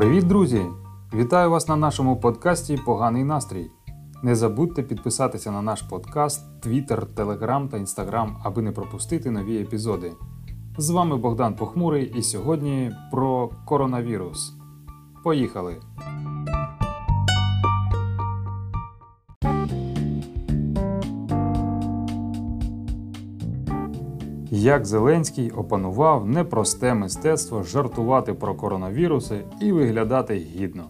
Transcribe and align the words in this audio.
Привіт, 0.00 0.26
друзі! 0.26 0.66
Вітаю 1.14 1.50
вас 1.50 1.68
на 1.68 1.76
нашому 1.76 2.20
подкасті 2.20 2.78
Поганий 2.86 3.24
настрій. 3.24 3.70
Не 4.22 4.34
забудьте 4.34 4.82
підписатися 4.82 5.50
на 5.50 5.62
наш 5.62 5.82
подкаст, 5.82 6.66
Twitter, 6.66 7.06
Telegram 7.14 7.68
та 7.68 7.76
Instagram, 7.76 8.36
аби 8.42 8.62
не 8.62 8.72
пропустити 8.72 9.30
нові 9.30 9.58
епізоди. 9.58 10.12
З 10.78 10.90
вами 10.90 11.16
Богдан 11.16 11.56
Похмурий 11.56 12.12
і 12.16 12.22
сьогодні 12.22 12.92
про 13.12 13.50
коронавірус. 13.66 14.54
Поїхали! 15.24 15.76
Як 24.60 24.86
Зеленський 24.86 25.50
опанував 25.50 26.26
непросте 26.26 26.94
мистецтво 26.94 27.62
жартувати 27.62 28.34
про 28.34 28.54
коронавіруси 28.54 29.40
і 29.60 29.72
виглядати 29.72 30.34
гідно. 30.34 30.84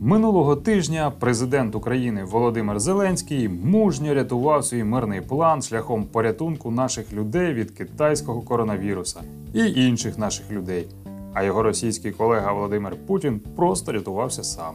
Минулого 0.00 0.56
тижня 0.56 1.12
президент 1.20 1.74
України 1.74 2.24
Володимир 2.24 2.80
Зеленський 2.80 3.48
мужньо 3.48 4.14
рятував 4.14 4.64
свій 4.64 4.84
мирний 4.84 5.20
план 5.20 5.62
шляхом 5.62 6.04
порятунку 6.04 6.70
наших 6.70 7.12
людей 7.12 7.54
від 7.54 7.70
китайського 7.70 8.42
коронавіруса 8.42 9.20
і 9.54 9.86
інших 9.86 10.18
наших 10.18 10.50
людей. 10.50 10.88
А 11.34 11.42
його 11.42 11.62
російський 11.62 12.12
колега 12.12 12.52
Володимир 12.52 12.96
Путін 13.06 13.40
просто 13.56 13.92
рятувався 13.92 14.42
сам. 14.42 14.74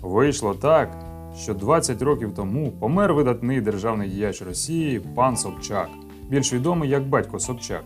Вийшло 0.00 0.54
так, 0.54 0.98
що 1.36 1.54
20 1.54 2.02
років 2.02 2.32
тому 2.36 2.70
помер 2.70 3.14
видатний 3.14 3.60
державний 3.60 4.08
діяч 4.08 4.42
Росії 4.42 5.00
пан 5.14 5.36
Собчак, 5.36 5.88
більш 6.30 6.52
відомий 6.52 6.90
як 6.90 7.08
батько 7.08 7.38
Собчак, 7.38 7.84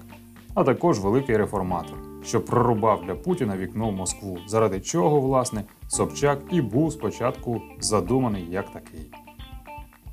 а 0.54 0.64
також 0.64 1.00
великий 1.00 1.36
реформатор, 1.36 1.96
що 2.24 2.40
прорубав 2.40 3.06
для 3.06 3.14
Путіна 3.14 3.56
вікно 3.56 3.88
в 3.88 3.92
Москву, 3.92 4.38
заради 4.46 4.80
чого, 4.80 5.20
власне, 5.20 5.64
Собчак 5.88 6.38
і 6.50 6.60
був 6.60 6.92
спочатку 6.92 7.62
задуманий 7.80 8.46
як 8.50 8.70
такий. 8.70 9.10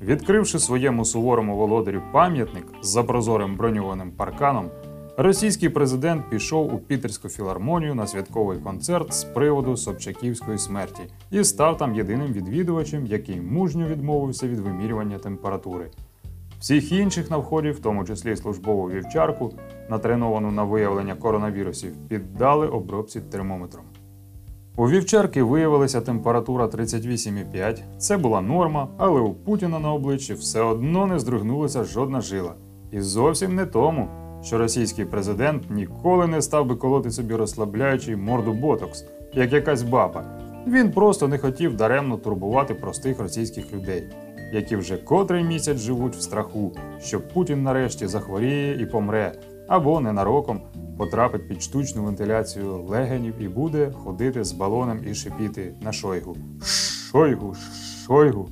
Відкривши 0.02 0.58
своєму 0.58 1.04
суворому 1.04 1.56
володарю 1.56 2.02
пам'ятник 2.12 2.64
з 2.82 3.02
прозорим 3.02 3.56
броньованим 3.56 4.10
парканом, 4.10 4.70
російський 5.16 5.68
президент 5.68 6.30
пішов 6.30 6.74
у 6.74 6.78
Пітерську 6.78 7.28
філармонію 7.28 7.94
на 7.94 8.06
святковий 8.06 8.58
концерт 8.58 9.14
з 9.14 9.24
приводу 9.24 9.76
Собчаківської 9.76 10.58
смерті 10.58 11.02
і 11.30 11.44
став 11.44 11.76
там 11.76 11.94
єдиним 11.94 12.32
відвідувачем, 12.32 13.06
який 13.06 13.40
мужньо 13.40 13.86
відмовився 13.86 14.48
від 14.48 14.58
вимірювання 14.58 15.18
температури. 15.18 15.90
Всіх 16.62 16.92
інших 16.92 17.30
на 17.30 17.36
вході, 17.36 17.70
в 17.70 17.78
тому 17.80 18.04
числі 18.04 18.36
службову 18.36 18.90
вівчарку, 18.90 19.52
натреновану 19.90 20.50
на 20.50 20.64
виявлення 20.64 21.14
коронавірусів, 21.14 21.92
піддали 22.08 22.68
обробці 22.68 23.20
термометром. 23.20 23.84
У 24.76 24.88
вівчарки 24.88 25.42
виявилася 25.42 26.00
температура 26.00 26.66
38,5. 26.66 27.78
Це 27.98 28.16
була 28.16 28.40
норма, 28.40 28.88
але 28.98 29.20
у 29.20 29.34
Путіна 29.34 29.78
на 29.78 29.92
обличчі 29.92 30.34
все 30.34 30.60
одно 30.60 31.06
не 31.06 31.18
здригнулася 31.18 31.84
жодна 31.84 32.20
жила. 32.20 32.54
І 32.92 33.00
зовсім 33.00 33.54
не 33.54 33.66
тому, 33.66 34.08
що 34.42 34.58
російський 34.58 35.04
президент 35.04 35.70
ніколи 35.70 36.26
не 36.26 36.42
став 36.42 36.66
би 36.66 36.76
колоти 36.76 37.10
собі 37.10 37.34
розслабляючий 37.34 38.16
морду 38.16 38.52
ботокс, 38.52 39.04
як 39.34 39.52
якась 39.52 39.82
баба. 39.82 40.24
Він 40.66 40.92
просто 40.92 41.28
не 41.28 41.38
хотів 41.38 41.76
даремно 41.76 42.16
турбувати 42.16 42.74
простих 42.74 43.20
російських 43.20 43.72
людей, 43.72 44.04
які 44.52 44.76
вже 44.76 44.96
котрий 44.96 45.44
місяць 45.44 45.78
живуть 45.78 46.16
в 46.16 46.20
страху, 46.20 46.72
що 47.00 47.20
Путін 47.20 47.62
нарешті 47.62 48.06
захворіє 48.06 48.82
і 48.82 48.86
помре, 48.86 49.32
або 49.68 50.00
ненароком 50.00 50.60
потрапить 50.98 51.48
під 51.48 51.62
штучну 51.62 52.04
вентиляцію 52.04 52.82
легенів 52.82 53.34
і 53.40 53.48
буде 53.48 53.92
ходити 53.92 54.44
з 54.44 54.52
балоном 54.52 55.00
і 55.10 55.14
шипіти 55.14 55.74
на 55.80 55.92
шойгу. 55.92 56.36
Шойгу, 57.10 57.54
шойгу. 58.06 58.48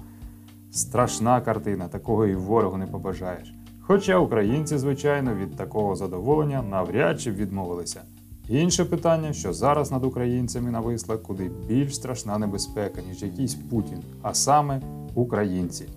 Страшна 0.70 1.40
картина, 1.40 1.88
такого 1.88 2.26
і 2.26 2.34
ворогу 2.34 2.76
не 2.76 2.86
побажаєш. 2.86 3.54
Хоча 3.80 4.18
українці, 4.18 4.78
звичайно, 4.78 5.34
від 5.34 5.56
такого 5.56 5.96
задоволення 5.96 6.62
навряд 6.62 7.20
чи 7.20 7.30
відмовилися. 7.30 8.02
Інше 8.50 8.84
питання, 8.84 9.32
що 9.32 9.52
зараз 9.52 9.90
над 9.90 10.04
українцями 10.04 10.70
нависла 10.70 11.16
куди 11.16 11.50
більш 11.68 11.94
страшна 11.94 12.38
небезпека, 12.38 13.00
ніж 13.08 13.22
якийсь 13.22 13.54
Путін, 13.54 14.02
а 14.22 14.34
саме 14.34 14.80
українці. 15.14 15.88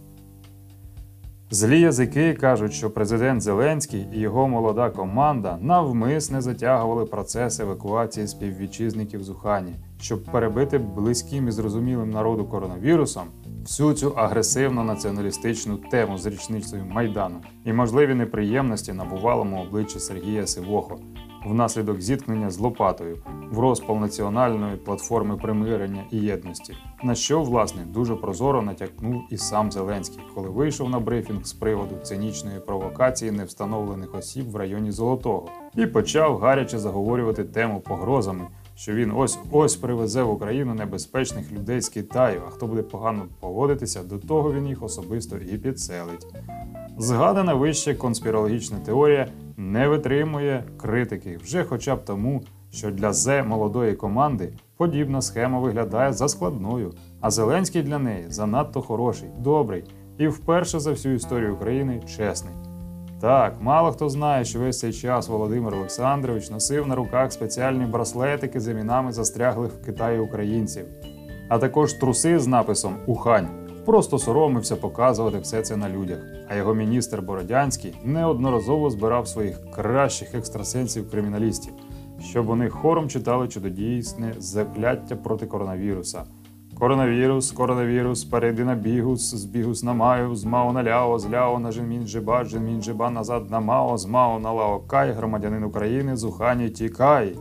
Злі 1.51 1.79
язики 1.79 2.33
кажуть, 2.33 2.73
що 2.73 2.91
президент 2.91 3.41
Зеленський 3.41 4.07
і 4.13 4.19
його 4.19 4.47
молода 4.47 4.89
команда 4.89 5.57
навмисне 5.61 6.41
затягували 6.41 7.05
процес 7.05 7.59
евакуації 7.59 8.27
співвітчизників 8.27 9.23
з 9.23 9.29
Ухані, 9.29 9.75
щоб 10.01 10.23
перебити 10.23 10.77
близьким 10.77 11.47
і 11.47 11.51
зрозумілим 11.51 12.09
народу 12.09 12.45
коронавірусом 12.45 13.23
всю 13.61 13.93
цю 13.93 14.09
агресивно 14.09 14.83
націоналістичну 14.83 15.77
тему 15.77 16.17
з 16.17 16.25
річницею 16.25 16.85
Майдану 16.85 17.37
і 17.65 17.73
можливі 17.73 18.13
неприємності 18.13 18.93
на 18.93 19.05
бувалому 19.05 19.61
обличчі 19.61 19.99
Сергія 19.99 20.47
Сивохо 20.47 20.99
внаслідок 21.45 22.01
зіткнення 22.01 22.49
з 22.49 22.59
Лопатою 22.59 23.17
в 23.51 23.59
розпал 23.59 23.97
національної 23.97 24.77
платформи 24.77 25.37
примирення 25.37 26.03
і 26.11 26.17
єдності, 26.17 26.73
на 27.03 27.15
що 27.15 27.41
власне 27.41 27.85
дуже 27.85 28.15
прозоро 28.15 28.61
натякнув 28.61 29.21
і 29.29 29.37
сам 29.37 29.71
Зеленський, 29.71 30.19
коли 30.35 30.49
вийшов 30.49 30.89
на 30.89 30.99
брифінг 30.99 31.45
з 31.45 31.53
приводу 31.53 31.95
цинічної 32.03 32.59
провокації 32.59 33.31
невстановлених 33.31 34.15
осіб 34.15 34.51
в 34.51 34.55
районі 34.55 34.91
Золотого 34.91 35.49
і 35.75 35.85
почав 35.85 36.37
гаряче 36.37 36.79
заговорювати 36.79 37.43
тему 37.43 37.79
погрозами. 37.79 38.47
Що 38.75 38.93
він 38.93 39.11
ось 39.15 39.39
ось 39.51 39.75
привезе 39.75 40.23
в 40.23 40.29
Україну 40.29 40.73
небезпечних 40.73 41.51
людей 41.51 41.81
з 41.81 41.89
Китаю, 41.89 42.41
а 42.47 42.49
хто 42.49 42.67
буде 42.67 42.81
погано 42.81 43.25
поводитися, 43.39 44.03
до 44.03 44.17
того 44.17 44.53
він 44.53 44.67
їх 44.67 44.83
особисто 44.83 45.37
і 45.37 45.57
підселить. 45.57 46.27
Згадана 46.97 47.53
вище 47.53 47.95
конспірологічна 47.95 48.79
теорія 48.79 49.27
не 49.57 49.87
витримує 49.87 50.63
критики 50.77 51.37
вже 51.43 51.63
хоча 51.63 51.95
б 51.95 52.05
тому, 52.05 52.41
що 52.71 52.91
для 52.91 53.13
Зе 53.13 53.43
молодої 53.43 53.93
команди 53.93 54.53
подібна 54.77 55.21
схема 55.21 55.59
виглядає 55.59 56.13
за 56.13 56.27
складною, 56.27 56.93
а 57.21 57.29
Зеленський 57.29 57.83
для 57.83 57.99
неї 57.99 58.25
занадто 58.29 58.81
хороший, 58.81 59.29
добрий 59.39 59.83
і 60.17 60.27
вперше 60.27 60.79
за 60.79 60.91
всю 60.91 61.15
історію 61.15 61.55
України 61.55 62.01
чесний. 62.17 62.53
Так, 63.21 63.61
мало 63.61 63.91
хто 63.91 64.09
знає, 64.09 64.45
що 64.45 64.59
весь 64.59 64.79
цей 64.79 64.93
час 64.93 65.27
Володимир 65.27 65.75
Олександрович 65.75 66.49
носив 66.49 66.87
на 66.87 66.95
руках 66.95 67.31
спеціальні 67.31 67.85
браслетики 67.85 68.59
з 68.59 68.67
іменами 68.67 69.11
застряглих 69.11 69.71
в 69.71 69.85
Китаї 69.85 70.19
українців, 70.19 70.85
а 71.49 71.57
також 71.57 71.93
труси 71.93 72.39
з 72.39 72.47
написом 72.47 72.95
Ухань. 73.07 73.62
Просто 73.85 74.19
соромився 74.19 74.75
показувати 74.75 75.39
все 75.39 75.61
це 75.61 75.77
на 75.77 75.89
людях. 75.89 76.19
А 76.49 76.55
його 76.55 76.73
міністр 76.73 77.21
Бородянський 77.21 77.95
неодноразово 78.03 78.89
збирав 78.89 79.27
своїх 79.27 79.71
кращих 79.71 80.35
екстрасенсів 80.35 81.11
криміналістів, 81.11 81.73
щоб 82.19 82.45
вони 82.45 82.69
хором 82.69 83.09
читали 83.09 83.47
чудодійсне 83.47 84.33
закляття 84.37 85.15
проти 85.15 85.45
коронавіруса. 85.45 86.23
Коронавірус, 86.79 87.51
коронавірус, 87.51 88.23
перейди 88.23 88.63
на 88.65 88.75
бігус, 88.75 89.35
з 89.35 89.45
бігус 89.45 89.83
на 89.83 89.93
маю, 89.93 90.35
з 90.35 90.43
мао 90.43 90.73
на 90.73 90.83
ляо, 90.83 91.19
з 91.19 91.29
ляо 91.29 91.59
на 91.59 91.71
жинмін 91.71 92.07
джиба, 92.07 92.43
жинмін 92.43 92.81
джиба 92.81 93.09
назад 93.09 93.51
на 93.51 93.59
мао, 93.59 93.97
з 93.97 94.05
мао 94.05 94.39
на 94.39 94.51
лао 94.51 94.79
кай, 94.79 95.11
громадянин 95.11 95.63
України, 95.63 96.15
з 96.15 96.31
тікай. 96.75 97.35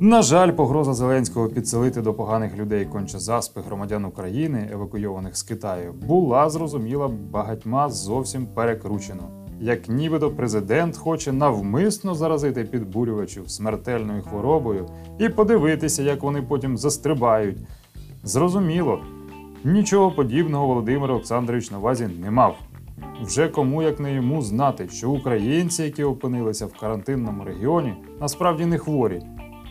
На 0.00 0.22
жаль, 0.22 0.52
погроза 0.52 0.94
Зеленського 0.94 1.48
підселити 1.48 2.00
до 2.00 2.14
поганих 2.14 2.56
людей 2.56 2.84
конче 2.84 3.18
заспи 3.18 3.60
громадян 3.60 4.04
України, 4.04 4.68
евакуйованих 4.72 5.36
з 5.36 5.42
Китаю, 5.42 5.92
була 5.92 6.50
зрозуміла 6.50 7.08
багатьма 7.08 7.88
зовсім 7.90 8.46
перекручено. 8.46 9.22
Як 9.60 9.88
нібито 9.88 10.30
президент 10.30 10.96
хоче 10.96 11.32
навмисно 11.32 12.14
заразити 12.14 12.64
підбурювачів 12.64 13.50
смертельною 13.50 14.22
хворобою 14.22 14.86
і 15.18 15.28
подивитися, 15.28 16.02
як 16.02 16.22
вони 16.22 16.42
потім 16.42 16.76
застрибають. 16.76 17.58
Зрозуміло, 18.24 19.00
нічого 19.64 20.10
подібного 20.10 20.66
Володимир 20.66 21.10
Олександрович 21.10 21.70
на 21.70 21.78
увазі 21.78 22.08
не 22.20 22.30
мав. 22.30 22.56
Вже 23.22 23.48
кому 23.48 23.82
як 23.82 24.00
не 24.00 24.14
йому 24.14 24.42
знати, 24.42 24.88
що 24.88 25.10
українці, 25.10 25.82
які 25.82 26.04
опинилися 26.04 26.66
в 26.66 26.72
карантинному 26.80 27.44
регіоні, 27.44 27.94
насправді 28.20 28.66
не 28.66 28.78
хворі. 28.78 29.22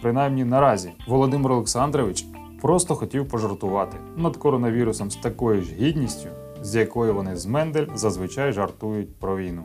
Принаймні 0.02 0.44
наразі 0.44 0.92
Володимир 1.08 1.52
Олександрович 1.52 2.26
просто 2.62 2.96
хотів 2.96 3.30
пожартувати 3.30 3.98
над 4.18 4.38
коронавірусом 4.38 5.12
з 5.12 5.16
такою 5.16 5.62
ж 5.62 5.74
гідністю, 5.74 6.30
з 6.62 6.76
якою 6.76 7.14
вони 7.14 7.36
з 7.36 7.46
Мендель 7.46 7.86
зазвичай 7.96 8.52
жартують 8.52 9.20
про 9.20 9.38
війну. 9.38 9.64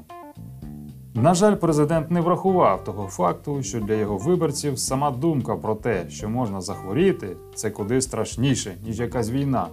На 1.15 1.35
жаль, 1.35 1.55
президент 1.55 2.11
не 2.11 2.21
врахував 2.21 2.85
того 2.85 3.09
факту, 3.09 3.63
що 3.63 3.81
для 3.81 3.95
його 3.95 4.17
виборців 4.17 4.79
сама 4.79 5.11
думка 5.11 5.57
про 5.57 5.75
те, 5.75 6.05
що 6.09 6.29
можна 6.29 6.61
захворіти, 6.61 7.37
це 7.55 7.71
куди 7.71 8.01
страшніше, 8.01 8.75
ніж 8.87 9.01
якась 9.01 9.31
війна. 9.31 9.69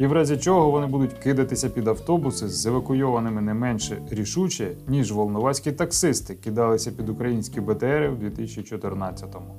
І 0.00 0.06
в 0.06 0.12
разі 0.12 0.36
чого 0.36 0.70
вони 0.70 0.86
будуть 0.86 1.12
кидатися 1.12 1.68
під 1.68 1.88
автобуси 1.88 2.48
з 2.48 2.66
евакуйованими 2.66 3.40
не 3.40 3.54
менше 3.54 4.02
рішуче, 4.10 4.70
ніж 4.88 5.12
волновацькі 5.12 5.72
таксисти 5.72 6.34
кидалися 6.34 6.90
під 6.90 7.08
українські 7.08 7.60
БТРи 7.60 8.08
в 8.08 8.24
2014-му. 8.24 9.54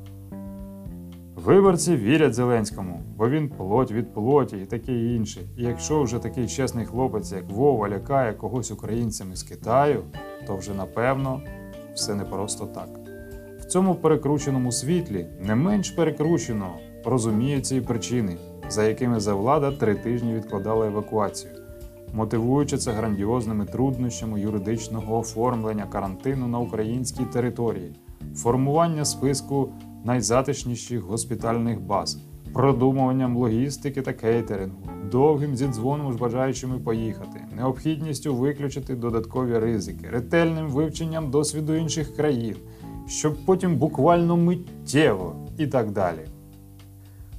Виборці 1.36 1.96
вірять 1.96 2.34
Зеленському, 2.34 3.02
бо 3.18 3.30
він 3.30 3.50
плоть 3.50 3.92
від 3.92 4.14
плоті 4.14 4.58
і 4.58 4.66
таке 4.66 4.94
інше. 4.94 5.42
І 5.58 5.64
якщо 5.64 6.04
вже 6.04 6.20
такий 6.20 6.48
чесний 6.48 6.86
хлопець, 6.86 7.32
як 7.32 7.50
Вова, 7.50 7.90
лякає 7.90 8.34
когось 8.34 8.72
українцями 8.72 9.36
з 9.36 9.44
Китаю, 9.44 10.04
то 10.48 10.58
вже 10.58 10.74
напевно 10.74 11.42
все 11.96 12.16
не 12.16 12.24
просто 12.24 12.66
так. 12.66 12.90
В 13.60 13.66
цьому 13.66 13.96
перекрученому 13.96 14.72
світлі 14.72 15.26
не 15.40 15.56
менш 15.56 15.92
перекручено 15.92 16.68
розуміються 17.06 17.76
і 17.76 17.82
причини, 17.82 18.38
за 18.72 18.84
якими 18.84 19.20
завлада 19.20 19.72
три 19.72 19.96
тижні 19.96 20.34
відкладала 20.34 20.88
евакуацію, 20.88 21.54
мотивуючи 22.14 22.78
це 22.78 22.92
грандіозними 22.92 23.66
труднощами 23.66 24.42
юридичного 24.42 25.20
оформлення 25.20 25.86
карантину 25.86 26.48
на 26.48 26.60
українській 26.60 27.26
території, 27.26 27.96
формування 28.36 29.06
списку 29.06 29.70
найзатишніших 30.04 31.02
госпітальних 31.02 31.82
баз, 31.82 32.20
продумуванням 32.54 33.38
логістики 33.38 34.02
та 34.02 34.14
кейтерингу, 34.14 34.82
довгим 35.12 35.56
зідзвоном 35.56 36.14
з 36.14 36.16
бажаючими 36.16 36.80
поїхати, 36.80 37.46
необхідністю 37.56 38.36
виключити 38.36 38.96
додаткові 38.96 39.60
ризики, 39.60 40.08
ретельним 40.10 40.70
вивченням 40.70 41.32
досвіду 41.32 41.74
інших 41.74 42.16
країн, 42.16 42.56
щоб 43.08 43.46
потім 43.46 43.76
буквально 43.76 44.38
миттєво 44.38 45.36
і 45.58 45.68
так 45.68 45.92
далі. 45.92 46.20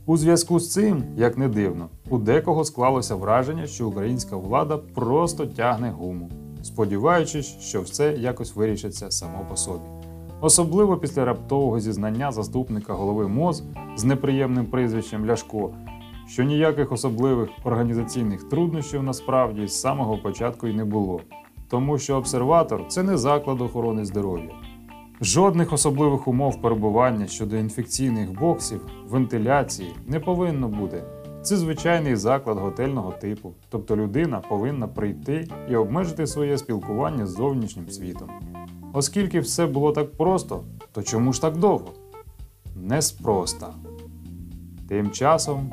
У 0.07 0.17
зв'язку 0.17 0.61
з 0.61 0.73
цим, 0.73 1.05
як 1.17 1.39
не 1.39 1.49
дивно, 1.49 1.89
у 2.11 2.19
декого 2.19 2.65
склалося 2.65 3.15
враження, 3.15 3.67
що 3.67 3.89
українська 3.89 4.37
влада 4.37 4.77
просто 4.77 5.47
тягне 5.47 5.91
гуму, 5.91 6.31
сподіваючись, 6.63 7.47
що 7.61 7.83
все 7.83 8.13
якось 8.13 8.57
вирішиться 8.57 9.11
само 9.11 9.47
по 9.49 9.57
собі. 9.57 9.85
Особливо 10.41 10.97
після 10.97 11.25
раптового 11.25 11.81
зізнання 11.81 12.33
заступника 12.33 12.93
голови 12.93 13.29
МОЗ 13.29 13.63
з 13.97 14.05
неприємним 14.05 14.67
прізвищем 14.67 15.27
Ляшко, 15.27 15.71
що 16.27 16.43
ніяких 16.43 16.93
особливих 16.93 17.49
організаційних 17.65 18.49
труднощів 18.49 19.03
насправді 19.03 19.67
з 19.67 19.81
самого 19.81 20.19
початку 20.19 20.67
й 20.67 20.75
не 20.75 20.85
було, 20.85 21.21
тому 21.69 21.99
що 21.99 22.17
обсерватор 22.17 22.89
це 22.89 23.03
не 23.03 23.17
заклад 23.17 23.61
охорони 23.61 24.05
здоров'я. 24.05 24.51
Жодних 25.23 25.73
особливих 25.73 26.29
умов 26.29 26.63
перебування 26.63 27.27
щодо 27.27 27.57
інфекційних 27.57 28.39
боксів, 28.41 28.87
вентиляції 29.09 29.89
не 30.07 30.21
повинно 30.21 30.69
бути. 30.69 31.03
Це 31.43 31.57
звичайний 31.57 32.17
заклад 32.17 32.59
готельного 32.59 33.13
типу, 33.13 33.53
тобто 33.69 33.97
людина 33.97 34.43
повинна 34.49 34.89
прийти 34.89 35.49
і 35.71 35.77
обмежити 35.77 36.27
своє 36.27 36.59
спілкування 36.59 37.27
з 37.27 37.31
зовнішнім 37.31 37.91
світом. 37.91 38.31
Оскільки 38.93 39.41
все 39.41 39.67
було 39.67 39.93
так 39.93 40.13
просто, 40.13 40.65
то 40.93 41.03
чому 41.03 41.33
ж 41.33 41.41
так 41.41 41.57
довго? 41.57 41.89
Неспроста. 42.77 43.69
Тим 44.89 45.11
часом 45.11 45.73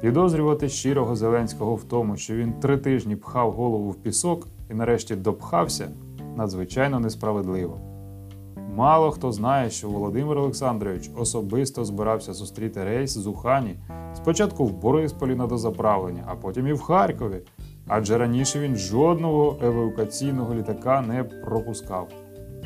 підозрювати 0.00 0.68
щирого 0.68 1.16
Зеленського 1.16 1.74
в 1.74 1.84
тому, 1.84 2.16
що 2.16 2.34
він 2.34 2.52
три 2.52 2.76
тижні 2.76 3.16
пхав 3.16 3.52
голову 3.52 3.90
в 3.90 3.96
пісок 3.96 4.48
і 4.70 4.74
нарешті 4.74 5.16
допхався, 5.16 5.88
надзвичайно 6.36 7.00
несправедливо. 7.00 7.91
Мало 8.76 9.10
хто 9.10 9.32
знає, 9.32 9.70
що 9.70 9.88
Володимир 9.88 10.38
Олександрович 10.38 11.10
особисто 11.16 11.84
збирався 11.84 12.32
зустріти 12.32 12.84
рейс 12.84 13.10
з 13.10 13.26
Ухані 13.26 13.76
спочатку 14.14 14.64
в 14.64 14.72
Борисполі 14.72 15.34
на 15.34 15.46
дозаправлення, 15.46 16.24
а 16.26 16.34
потім 16.34 16.66
і 16.66 16.72
в 16.72 16.80
Харкові, 16.80 17.40
адже 17.88 18.18
раніше 18.18 18.60
він 18.60 18.76
жодного 18.76 19.56
евакуаційного 19.62 20.54
літака 20.54 21.00
не 21.00 21.24
пропускав. 21.24 22.08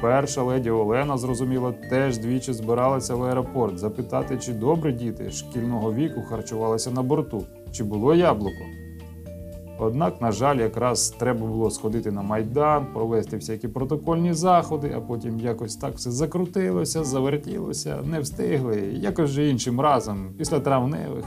Перша 0.01 0.43
леді 0.43 0.71
Олена, 0.71 1.19
зрозуміло, 1.19 1.75
теж 1.91 2.19
двічі 2.19 2.53
збиралася 2.53 3.15
в 3.15 3.23
аеропорт 3.23 3.79
запитати, 3.79 4.39
чи 4.39 4.53
добре 4.53 4.93
діти 4.93 5.31
шкільного 5.31 5.93
віку 5.93 6.23
харчувалися 6.23 6.91
на 6.91 7.03
борту, 7.03 7.45
чи 7.73 7.85
було 7.85 8.15
яблуко. 8.15 8.65
Однак, 9.79 10.21
на 10.21 10.33
жаль, 10.33 10.57
якраз 10.57 11.11
треба 11.11 11.47
було 11.47 11.71
сходити 11.71 12.11
на 12.11 12.23
майдан, 12.23 12.87
провести 12.95 13.37
всякі 13.37 13.69
протокольні 13.69 14.33
заходи, 14.33 14.95
а 14.97 15.01
потім 15.01 15.41
якось 15.41 15.77
так 15.77 15.95
все 15.95 16.11
закрутилося, 16.11 17.05
завертілося, 17.05 17.99
не 18.05 18.21
встигли, 18.21 18.77
якось 19.01 19.31
же 19.31 19.49
іншим 19.49 19.81
разом, 19.81 20.29
після 20.39 20.61
травневих. 20.61 21.25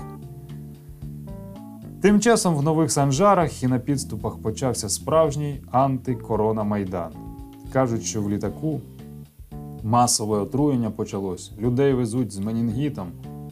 Тим 2.02 2.20
часом 2.20 2.56
в 2.56 2.64
нових 2.64 2.92
санжарах 2.92 3.64
і 3.64 3.68
на 3.68 3.80
підступах 3.80 4.38
почався 4.38 4.90
справжній 4.90 5.62
антикорона 5.72 6.64
майдан. 6.64 7.12
Кажуть, 7.74 8.04
що 8.04 8.22
в 8.22 8.30
літаку 8.30 8.82
масове 9.84 10.38
отруєння 10.38 10.92
почалось, 10.92 11.52
людей 11.60 11.94
везуть 11.94 12.32
з 12.32 12.40
менінгітом, 12.40 13.08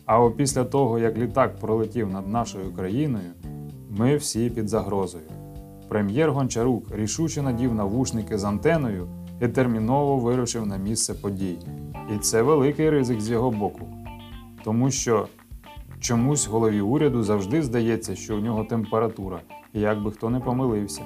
а 0.06 0.22
опісля 0.22 0.64
того, 0.64 1.00
як 1.00 1.18
літак 1.18 1.60
пролетів 1.60 2.10
над 2.10 2.28
нашою 2.28 2.72
країною, 2.72 3.32
ми 3.90 4.16
всі 4.16 4.50
під 4.50 4.70
загрозою. 4.70 5.24
Прем'єр 5.88 6.32
Гончарук 6.32 6.96
рішуче 6.96 7.42
надів 7.42 7.74
навушники 7.74 8.38
з 8.38 8.44
антеною 8.44 9.08
і 9.42 9.48
терміново 9.48 10.18
вирушив 10.18 10.66
на 10.66 10.78
місце 10.78 11.14
подій. 11.14 11.58
І 12.16 12.18
це 12.18 12.42
великий 12.42 12.90
ризик 12.90 13.22
з 13.22 13.30
його 13.30 13.52
боку. 13.52 13.82
Тому 14.64 14.92
що 14.92 15.28
чомусь 16.00 16.48
голові 16.48 16.82
уряду 16.82 17.24
завжди 17.24 17.64
здається, 17.64 18.16
що 18.16 18.38
у 18.38 18.40
нього 18.40 18.64
температура, 18.64 19.40
і 19.74 19.80
як 19.80 20.04
би 20.04 20.12
хто 20.12 20.30
не 20.30 20.40
помилився. 20.40 21.02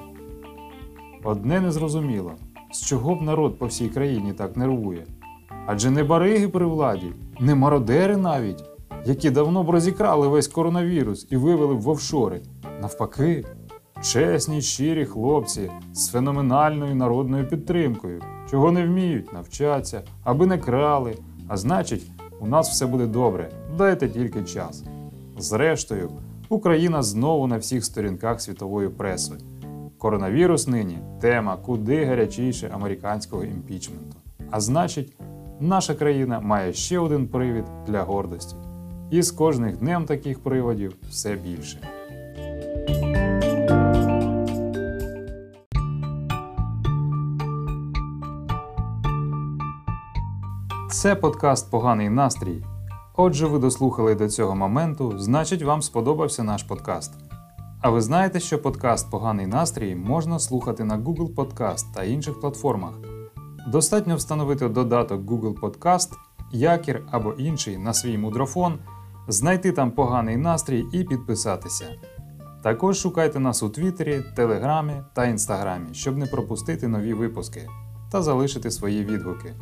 Одне 1.24 1.60
незрозуміло, 1.60 2.32
з 2.72 2.86
чого 2.86 3.14
б 3.14 3.22
народ 3.22 3.58
по 3.58 3.66
всій 3.66 3.88
країні 3.88 4.32
так 4.32 4.56
нервує. 4.56 5.04
Адже 5.66 5.90
не 5.90 6.04
бариги 6.04 6.48
при 6.48 6.66
владі, 6.66 7.12
не 7.40 7.54
мародери 7.54 8.16
навіть, 8.16 8.64
які 9.06 9.30
давно 9.30 9.62
б 9.62 9.70
розікрали 9.70 10.28
весь 10.28 10.48
коронавірус 10.48 11.26
і 11.30 11.36
вивели 11.36 11.74
в 11.74 11.88
офшори. 11.88 12.40
Навпаки, 12.82 13.44
чесні, 14.00 14.62
щирі 14.62 15.04
хлопці 15.04 15.70
з 15.92 16.08
феноменальною 16.08 16.94
народною 16.94 17.48
підтримкою, 17.48 18.22
чого 18.50 18.72
не 18.72 18.86
вміють, 18.86 19.32
навчаться, 19.32 20.02
аби 20.24 20.46
не 20.46 20.58
крали. 20.58 21.14
А 21.48 21.56
значить, 21.56 22.10
у 22.40 22.46
нас 22.46 22.70
все 22.70 22.86
буде 22.86 23.06
добре. 23.06 23.50
Дайте 23.78 24.08
тільки 24.08 24.42
час. 24.42 24.84
Зрештою, 25.38 26.10
Україна 26.48 27.02
знову 27.02 27.46
на 27.46 27.56
всіх 27.56 27.84
сторінках 27.84 28.40
світової 28.40 28.88
преси. 28.88 29.32
Коронавірус 29.98 30.68
нині 30.68 30.98
тема 31.20 31.56
куди 31.56 32.04
гарячіше 32.04 32.70
американського 32.74 33.44
імпічменту. 33.44 34.16
А 34.50 34.60
значить, 34.60 35.12
наша 35.60 35.94
країна 35.94 36.40
має 36.40 36.72
ще 36.72 36.98
один 36.98 37.28
привід 37.28 37.64
для 37.86 38.02
гордості. 38.02 38.56
І 39.10 39.22
з 39.22 39.30
кожним 39.30 39.72
днем 39.72 40.04
таких 40.04 40.42
приводів 40.42 40.96
все 41.10 41.34
більше. 41.34 42.01
Це 51.02 51.14
подкаст 51.14 51.70
Поганий 51.70 52.08
настрій. 52.08 52.64
Отже, 53.16 53.46
ви 53.46 53.58
дослухали 53.58 54.14
до 54.14 54.28
цього 54.28 54.56
моменту, 54.56 55.18
значить, 55.18 55.62
вам 55.62 55.82
сподобався 55.82 56.42
наш 56.42 56.62
подкаст. 56.62 57.12
А 57.80 57.90
ви 57.90 58.00
знаєте, 58.00 58.40
що 58.40 58.62
подкаст 58.62 59.10
Поганий 59.10 59.46
настрій 59.46 59.94
можна 59.94 60.38
слухати 60.38 60.84
на 60.84 60.98
Google 60.98 61.34
Podcast 61.34 61.94
та 61.94 62.04
інших 62.04 62.40
платформах. 62.40 62.94
Достатньо 63.66 64.16
встановити 64.16 64.68
додаток 64.68 65.20
Google 65.20 65.60
Podcast, 65.60 66.12
Якір 66.52 67.02
або 67.10 67.32
інший 67.32 67.78
на 67.78 67.94
свій 67.94 68.18
мудрофон, 68.18 68.78
знайти 69.28 69.72
там 69.72 69.90
поганий 69.90 70.36
настрій 70.36 70.84
і 70.92 71.04
підписатися. 71.04 71.86
Також 72.62 72.98
шукайте 72.98 73.40
нас 73.40 73.62
у 73.62 73.68
Твіттері, 73.68 74.24
Телеграмі 74.36 75.02
та 75.14 75.26
Інстаграмі, 75.26 75.94
щоб 75.94 76.18
не 76.18 76.26
пропустити 76.26 76.88
нові 76.88 77.14
випуски 77.14 77.68
та 78.12 78.22
залишити 78.22 78.70
свої 78.70 79.04
відгуки. 79.04 79.54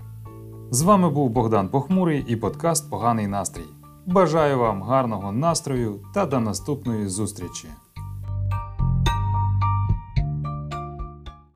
З 0.72 0.82
вами 0.82 1.10
був 1.10 1.30
Богдан 1.30 1.68
Похмурий 1.68 2.24
і 2.28 2.36
подкаст 2.36 2.90
Поганий 2.90 3.26
настрій. 3.26 3.66
Бажаю 4.06 4.58
вам 4.58 4.82
гарного 4.82 5.32
настрою 5.32 6.00
та 6.14 6.26
до 6.26 6.40
наступної 6.40 7.08
зустрічі! 7.08 7.68